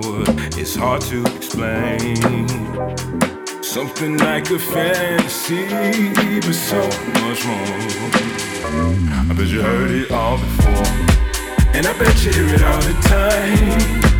It's 0.59 0.75
hard 0.75 1.01
to 1.09 1.25
explain. 1.25 2.47
Something 3.63 4.17
like 4.17 4.51
a 4.51 4.59
fantasy, 4.59 5.65
but 6.39 6.53
so 6.53 6.81
much 7.25 7.43
more. 7.47 7.65
I 9.09 9.33
bet 9.35 9.47
you 9.47 9.63
heard 9.63 9.89
it 9.89 10.11
all 10.11 10.37
before. 10.37 10.85
And 11.73 11.87
I 11.87 11.97
bet 11.97 12.23
you 12.23 12.31
hear 12.31 12.53
it 12.53 12.61
all 12.61 12.81
the 12.81 12.93
time. 13.09 14.16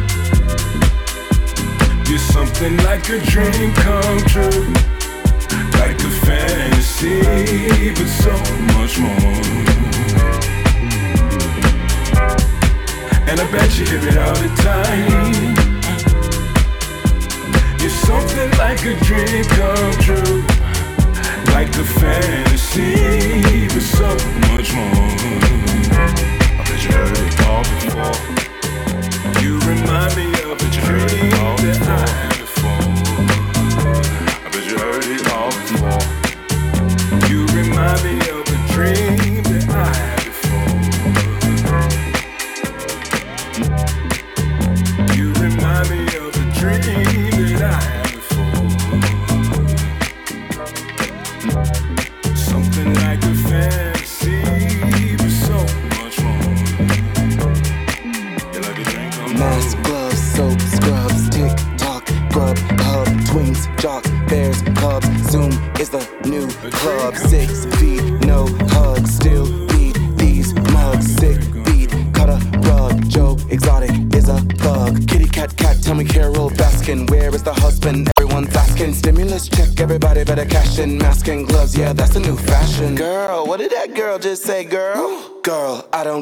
You're 2.17 2.25
something 2.33 2.77
like 2.77 3.07
a 3.09 3.19
dream 3.19 3.71
come 3.75 4.19
true. 4.21 4.73
Like 5.77 5.99
a 6.01 6.09
fantasy, 6.25 7.21
but 7.93 8.07
so 8.07 8.33
much 8.73 8.97
more. 8.97 9.13
And 13.29 13.39
I 13.39 13.51
bet 13.51 13.77
you 13.77 13.85
hear 13.85 14.01
it 14.01 14.17
all 14.17 14.33
the 14.33 14.49
time. 14.63 15.53
You're 17.81 17.91
something 17.91 18.49
like 18.57 18.83
a 18.83 18.95
dream 19.05 19.43
come 19.53 19.93
true. 20.01 20.41
Like 21.53 21.69
a 21.75 21.85
fantasy, 22.01 23.67
but 23.67 23.83
so 23.83 24.09
much 24.49 24.73
more. 24.73 25.13
I 26.57 26.65
bet 26.65 26.83
you 26.83 26.91
heard 26.93 27.15
it 27.15 27.45
all 27.45 27.63
before. 27.63 28.36
Remind 29.87 30.17
me 30.17 30.25
of 30.43 30.59
a 30.59 30.69
dream 30.69 31.31
that. 31.61 32.41
I 32.41 32.46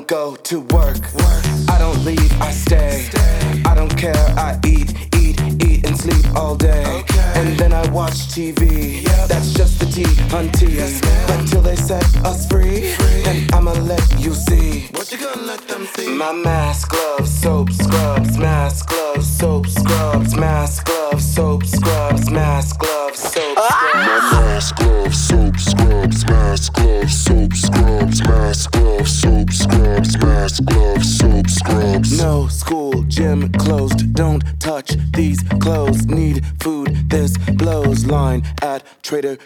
go 0.08 0.36
to 0.36 0.60
work. 0.60 1.25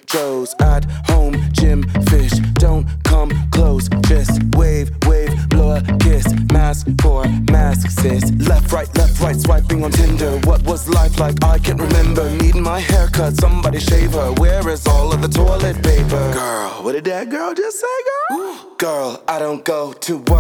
Joe's. 0.06 0.56
At 0.60 0.86
home, 1.08 1.36
gym 1.52 1.84
fish. 2.10 2.34
Don't 2.56 2.88
come 3.04 3.32
close. 3.52 3.90
Just 4.08 4.42
wave, 4.56 4.92
wave, 5.06 5.32
blow 5.50 5.78
a 5.78 5.82
kiss. 6.00 6.26
Mask 6.52 6.88
for 7.02 7.26
mask, 7.52 7.90
sis. 8.02 8.32
Left, 8.48 8.72
right, 8.72 8.90
left, 8.98 9.20
right, 9.22 9.40
swiping 9.40 9.84
on 9.84 9.92
Tinder. 9.92 10.38
What 10.50 10.64
was 10.64 10.90
life 10.90 11.20
like? 11.20 11.44
I 11.44 11.60
can't 11.60 11.80
remember. 11.80 12.30
Needing 12.38 12.64
my 12.64 12.80
haircut, 12.80 13.36
somebody 13.36 13.80
shave 13.80 14.14
her. 14.14 14.32
Where 14.34 14.68
is 14.70 14.86
all 14.88 15.14
of 15.14 15.22
the 15.22 15.28
toilet 15.28 15.82
paper? 15.84 16.34
Girl, 16.34 16.70
what 16.84 16.94
did 16.94 17.06
that 17.06 17.30
girl 17.30 17.54
just 17.54 17.80
say, 17.80 17.98
girl? 18.10 18.76
Girl, 18.78 19.24
I 19.28 19.40
don't 19.40 19.64
go 19.66 19.94
to 19.94 20.18
work. 20.18 20.39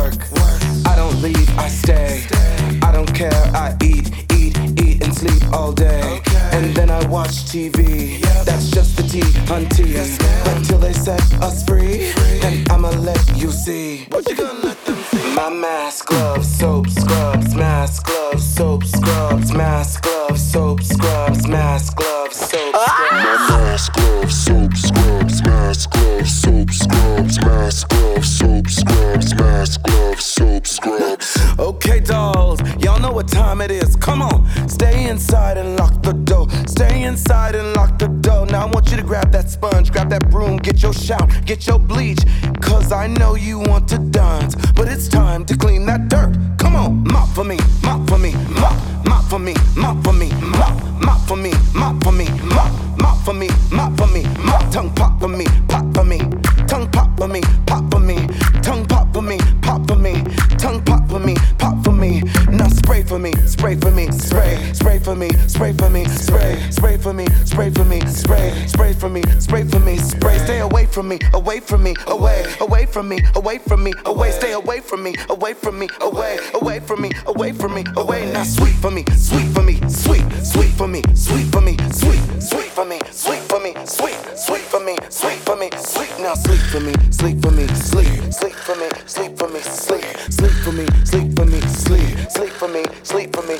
Me, 71.89 71.95
away, 72.07 72.45
away 72.61 72.85
from 72.85 73.09
me, 73.09 73.19
away 73.35 73.57
from 73.57 73.83
me, 73.83 73.93
away. 74.05 74.31
Stay 74.31 74.53
away 74.53 74.79
from 74.79 75.03
me, 75.03 75.15
away 75.29 75.53
from 75.53 75.79
me, 75.79 75.87
away, 76.01 76.37
away 76.53 76.79
from 76.79 77.01
me, 77.01 77.11
away 77.25 77.51
from 77.51 77.73
me, 77.73 77.83
away. 77.97 78.31
Now 78.31 78.43
sweet 78.43 78.75
for 78.75 78.91
me, 78.91 79.03
sweet 79.15 79.47
for 79.53 79.63
me, 79.63 79.75
sweet, 79.89 80.25
sweet 80.43 80.71
for 80.77 80.87
me, 80.87 81.01
sweet 81.13 81.47
for 81.51 81.61
me, 81.61 81.75
sweet, 81.91 82.21
sweet 82.41 82.69
for 82.77 82.85
me, 82.85 82.99
sweet 83.11 83.43
for 83.49 83.59
me, 83.59 83.73
sweet, 83.85 84.19
sweet 84.35 84.65
for 84.71 84.79
me, 84.79 84.95
sweet 85.09 85.39
for 85.47 85.55
me, 85.55 85.69
sweet. 85.79 86.11
Now 86.19 86.33
sleep 86.35 86.61
for 86.71 86.79
me, 86.79 86.93
sleep 87.11 87.41
for 87.41 87.51
me, 87.51 87.67
sleep, 87.67 88.33
sleep 88.33 88.55
for 88.67 88.75
me, 88.75 88.89
sleep 89.05 89.37
for 89.37 89.49
me, 89.49 89.59
sleep, 89.61 90.05
sleep 90.29 90.55
for 90.63 90.71
me, 90.71 90.85
sleep 91.05 91.35
for 91.35 91.45
me, 91.45 91.61
sleep, 91.61 92.31
sleep 92.31 92.53
for 92.59 92.67
me, 92.67 92.83
sleep 93.03 93.18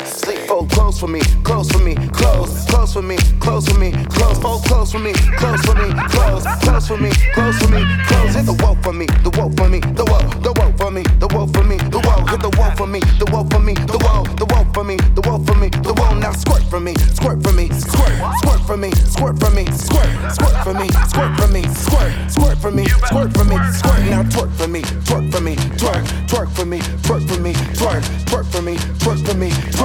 sleep. 0.10 0.40
Fold 0.48 0.70
close 0.72 1.00
for 1.00 1.08
me, 1.08 1.22
close 1.44 1.70
for 1.72 1.80
me, 1.80 1.96
close, 2.12 2.66
close 2.66 2.94
for 2.94 3.02
me, 3.02 3.18
close 3.40 3.68
for 3.68 3.80
me, 3.80 3.92
close. 4.10 4.38
Fold 4.40 4.64
close 4.64 4.92
for 4.92 5.00
me, 5.00 5.14
close 5.38 5.62
for 5.62 5.76
me, 5.76 5.90
close, 6.10 6.44
close 6.62 6.88
for 6.88 6.98
me, 6.98 7.12
close 7.34 7.58
for 7.60 7.68
me, 7.70 7.84
close. 8.08 8.36
Hit 8.36 8.46
the 8.46 8.58
wall 8.64 8.76
for 8.84 8.94
me, 8.94 9.06
the 9.24 9.32
wall 9.38 9.52
for 9.56 9.70
me, 9.70 9.80
the 9.80 10.06
wall, 10.06 10.24
the 10.42 10.52
wall 10.54 10.72
for 10.78 10.92
me, 10.92 11.04
the 11.20 11.28
wall 11.28 11.48
for 11.48 11.64
me, 11.64 11.78
the 11.78 12.00
wall. 12.00 12.26
Hit 12.28 12.42
the 12.42 12.50
wall 12.58 12.72
for 12.76 12.88
me, 12.88 13.00
the 13.20 13.26
wall 13.32 13.46
for 13.50 13.60
me, 13.60 13.74
the 13.74 13.98
wall, 14.04 14.24
the 14.36 14.46
wall 14.46 14.66
for 14.74 14.84
me, 14.84 14.98
the 15.16 15.22
wall 15.22 15.40
for 15.44 15.56
me, 15.56 15.70
the 15.70 15.94
wall. 15.94 16.16
Now 16.16 16.32
squirt 16.34 16.64
for 16.64 16.80
me, 16.80 16.94
squirt 17.14 17.44
for 17.44 17.54
me, 17.54 17.70
squirt, 17.70 18.18
squirt 18.42 18.62
for 18.66 18.78
me, 18.78 18.92
squirt 18.92 19.40
for 19.40 19.52
me, 19.52 19.66
squirt, 19.72 20.10
squirt 20.34 20.58
for 20.64 20.74
me, 20.74 20.88
squirt 21.10 21.34
for 21.38 21.48
me, 21.48 21.64
squirt, 21.68 22.14
squirt 22.32 22.58
for 22.58 22.72
me, 22.72 22.86
squirt 22.86 23.32
for 23.38 23.46
me, 23.46 23.58
squirt. 23.74 24.00
Now 24.10 24.24
twerk 24.24 24.52
for 24.58 24.68
me, 24.68 24.82
twerk 24.82 25.32
for 25.32 25.42
me, 25.42 25.56
twerk, 25.78 26.04
twerk 26.28 26.50
for 26.56 26.66
me, 26.66 26.80
twerk 26.80 27.28
for 27.28 27.40
me, 27.40 27.54
twerk, 27.54 28.02
twerk 28.26 28.46
for 28.52 28.62
me, 28.62 28.76
twerk 28.76 29.19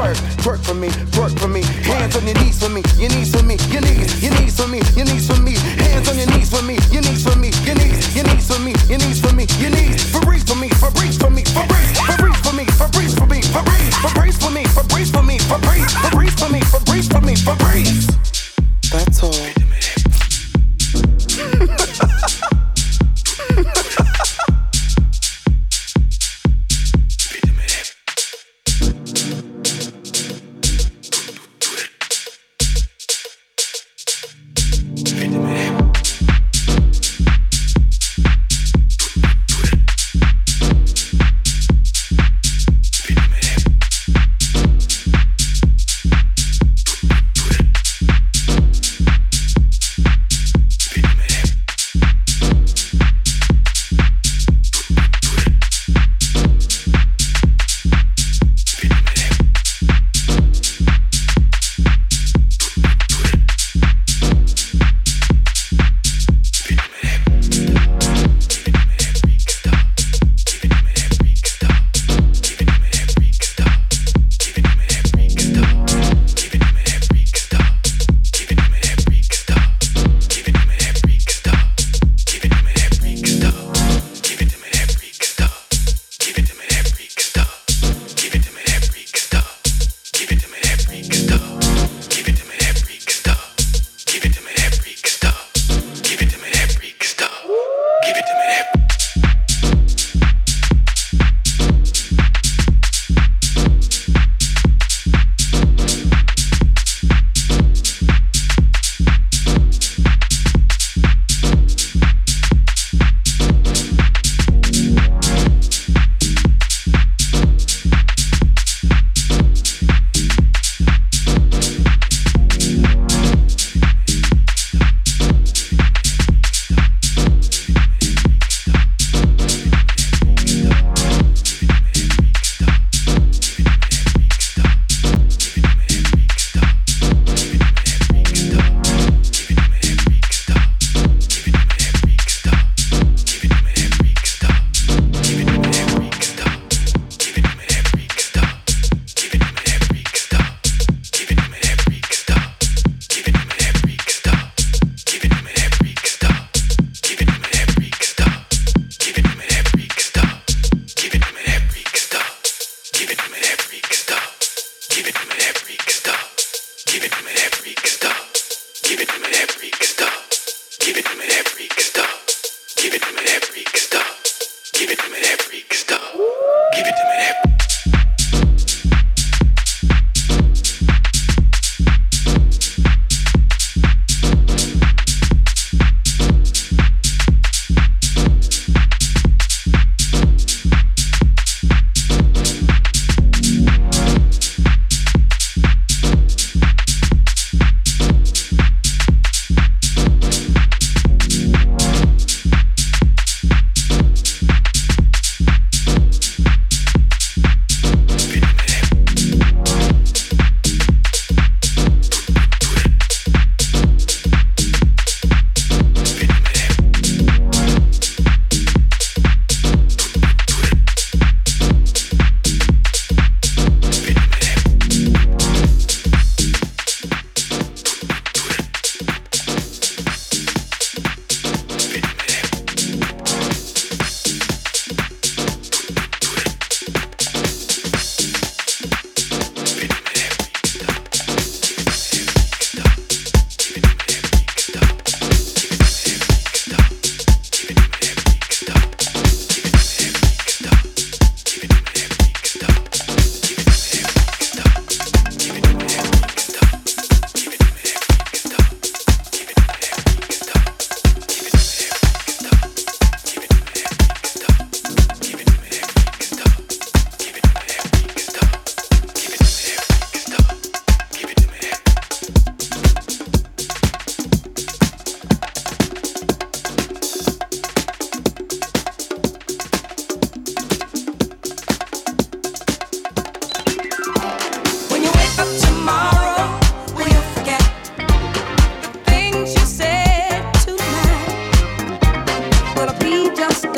twerk, 0.05 0.17
twerk 0.43 0.65
for 0.65 0.75
me, 0.75 0.89
twerk 1.13 1.39
for 1.39 1.49
me. 1.49 1.63
Hands 1.63 2.17
on 2.17 2.27
your 2.27 2.35
knees 2.35 2.63
for 2.63 2.69
me, 2.69 2.83
your 2.99 3.11
knees 3.11 3.35
for 3.35 3.43
me, 3.43 3.57
your 3.71 3.81
knees, 3.81 4.23
your 4.23 4.33
knees 4.35 4.44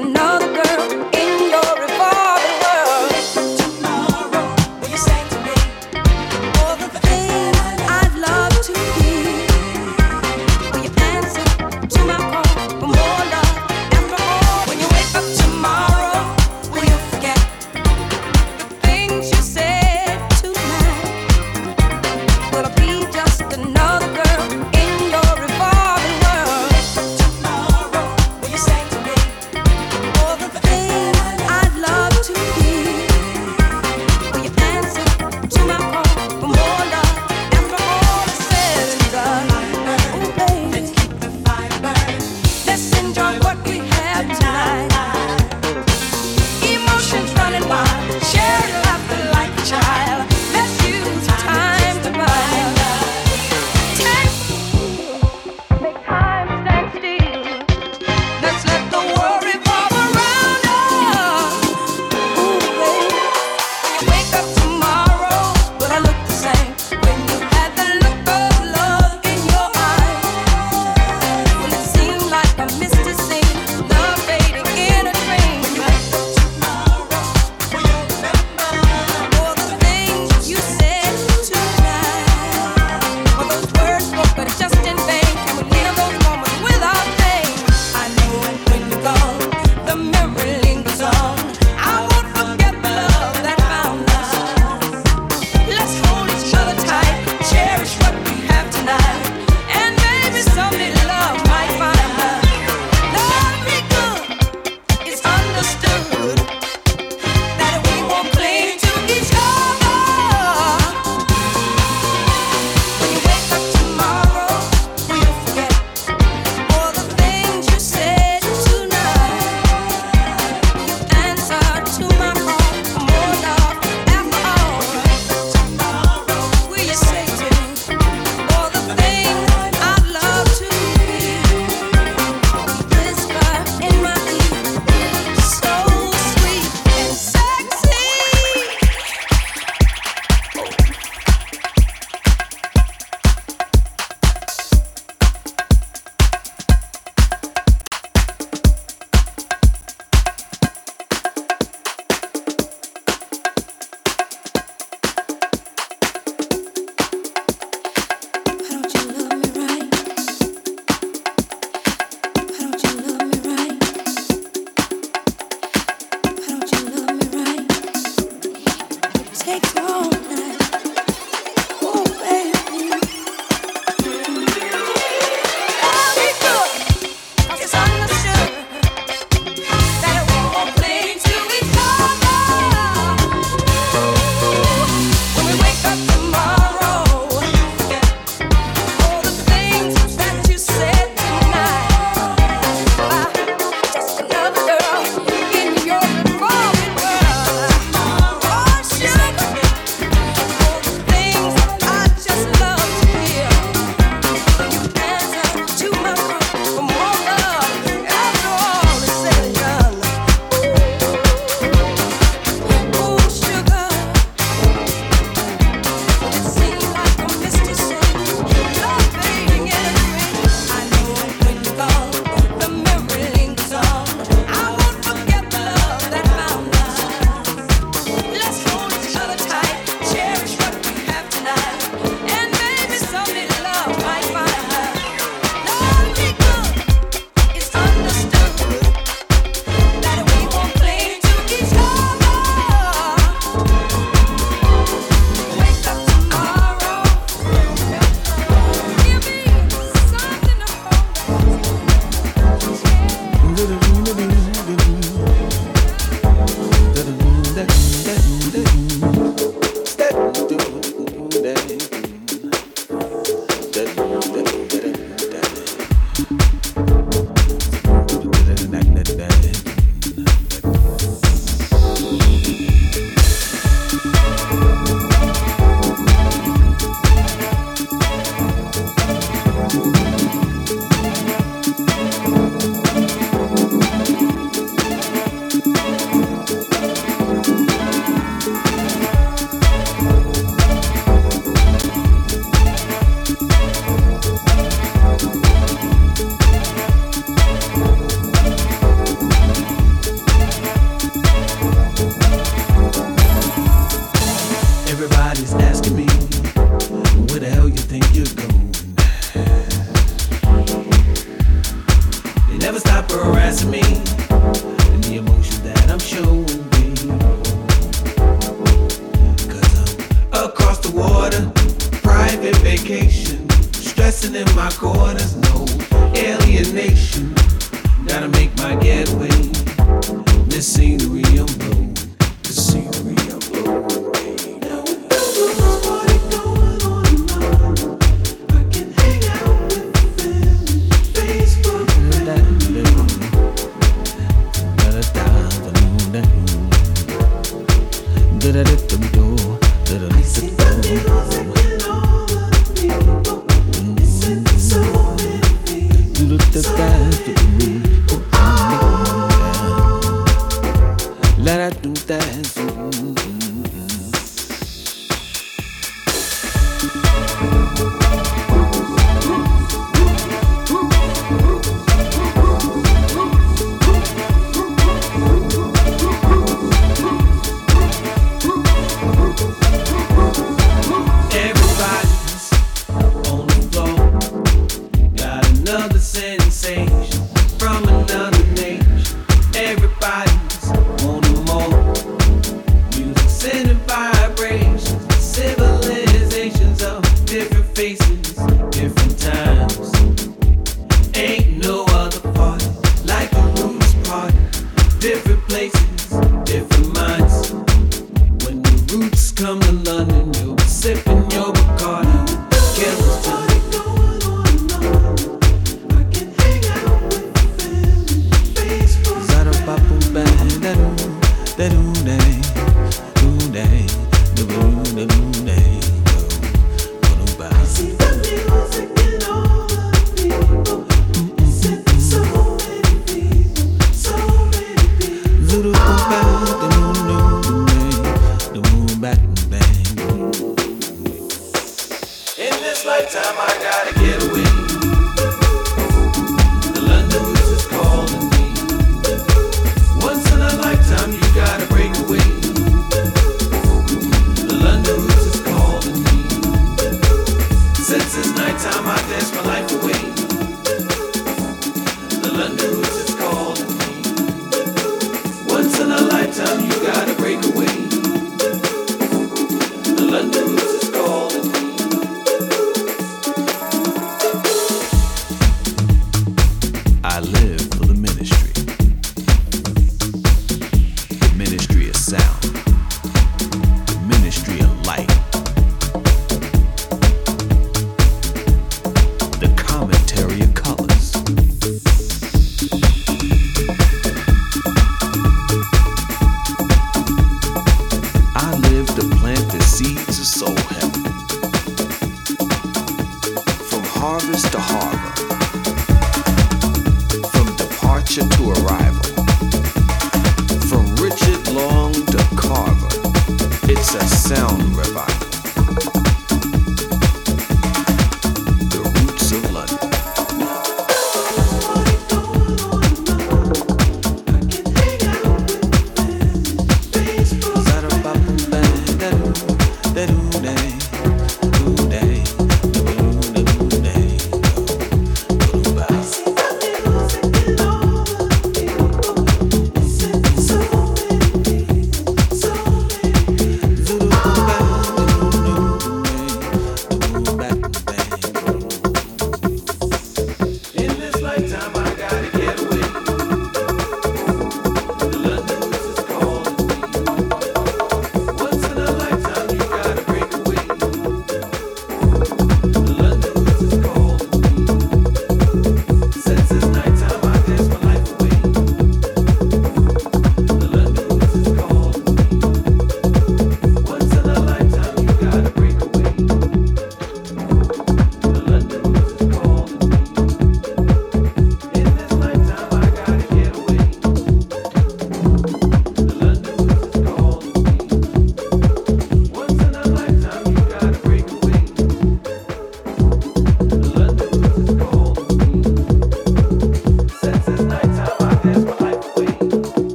another 0.00 0.46
girl. 0.54 0.99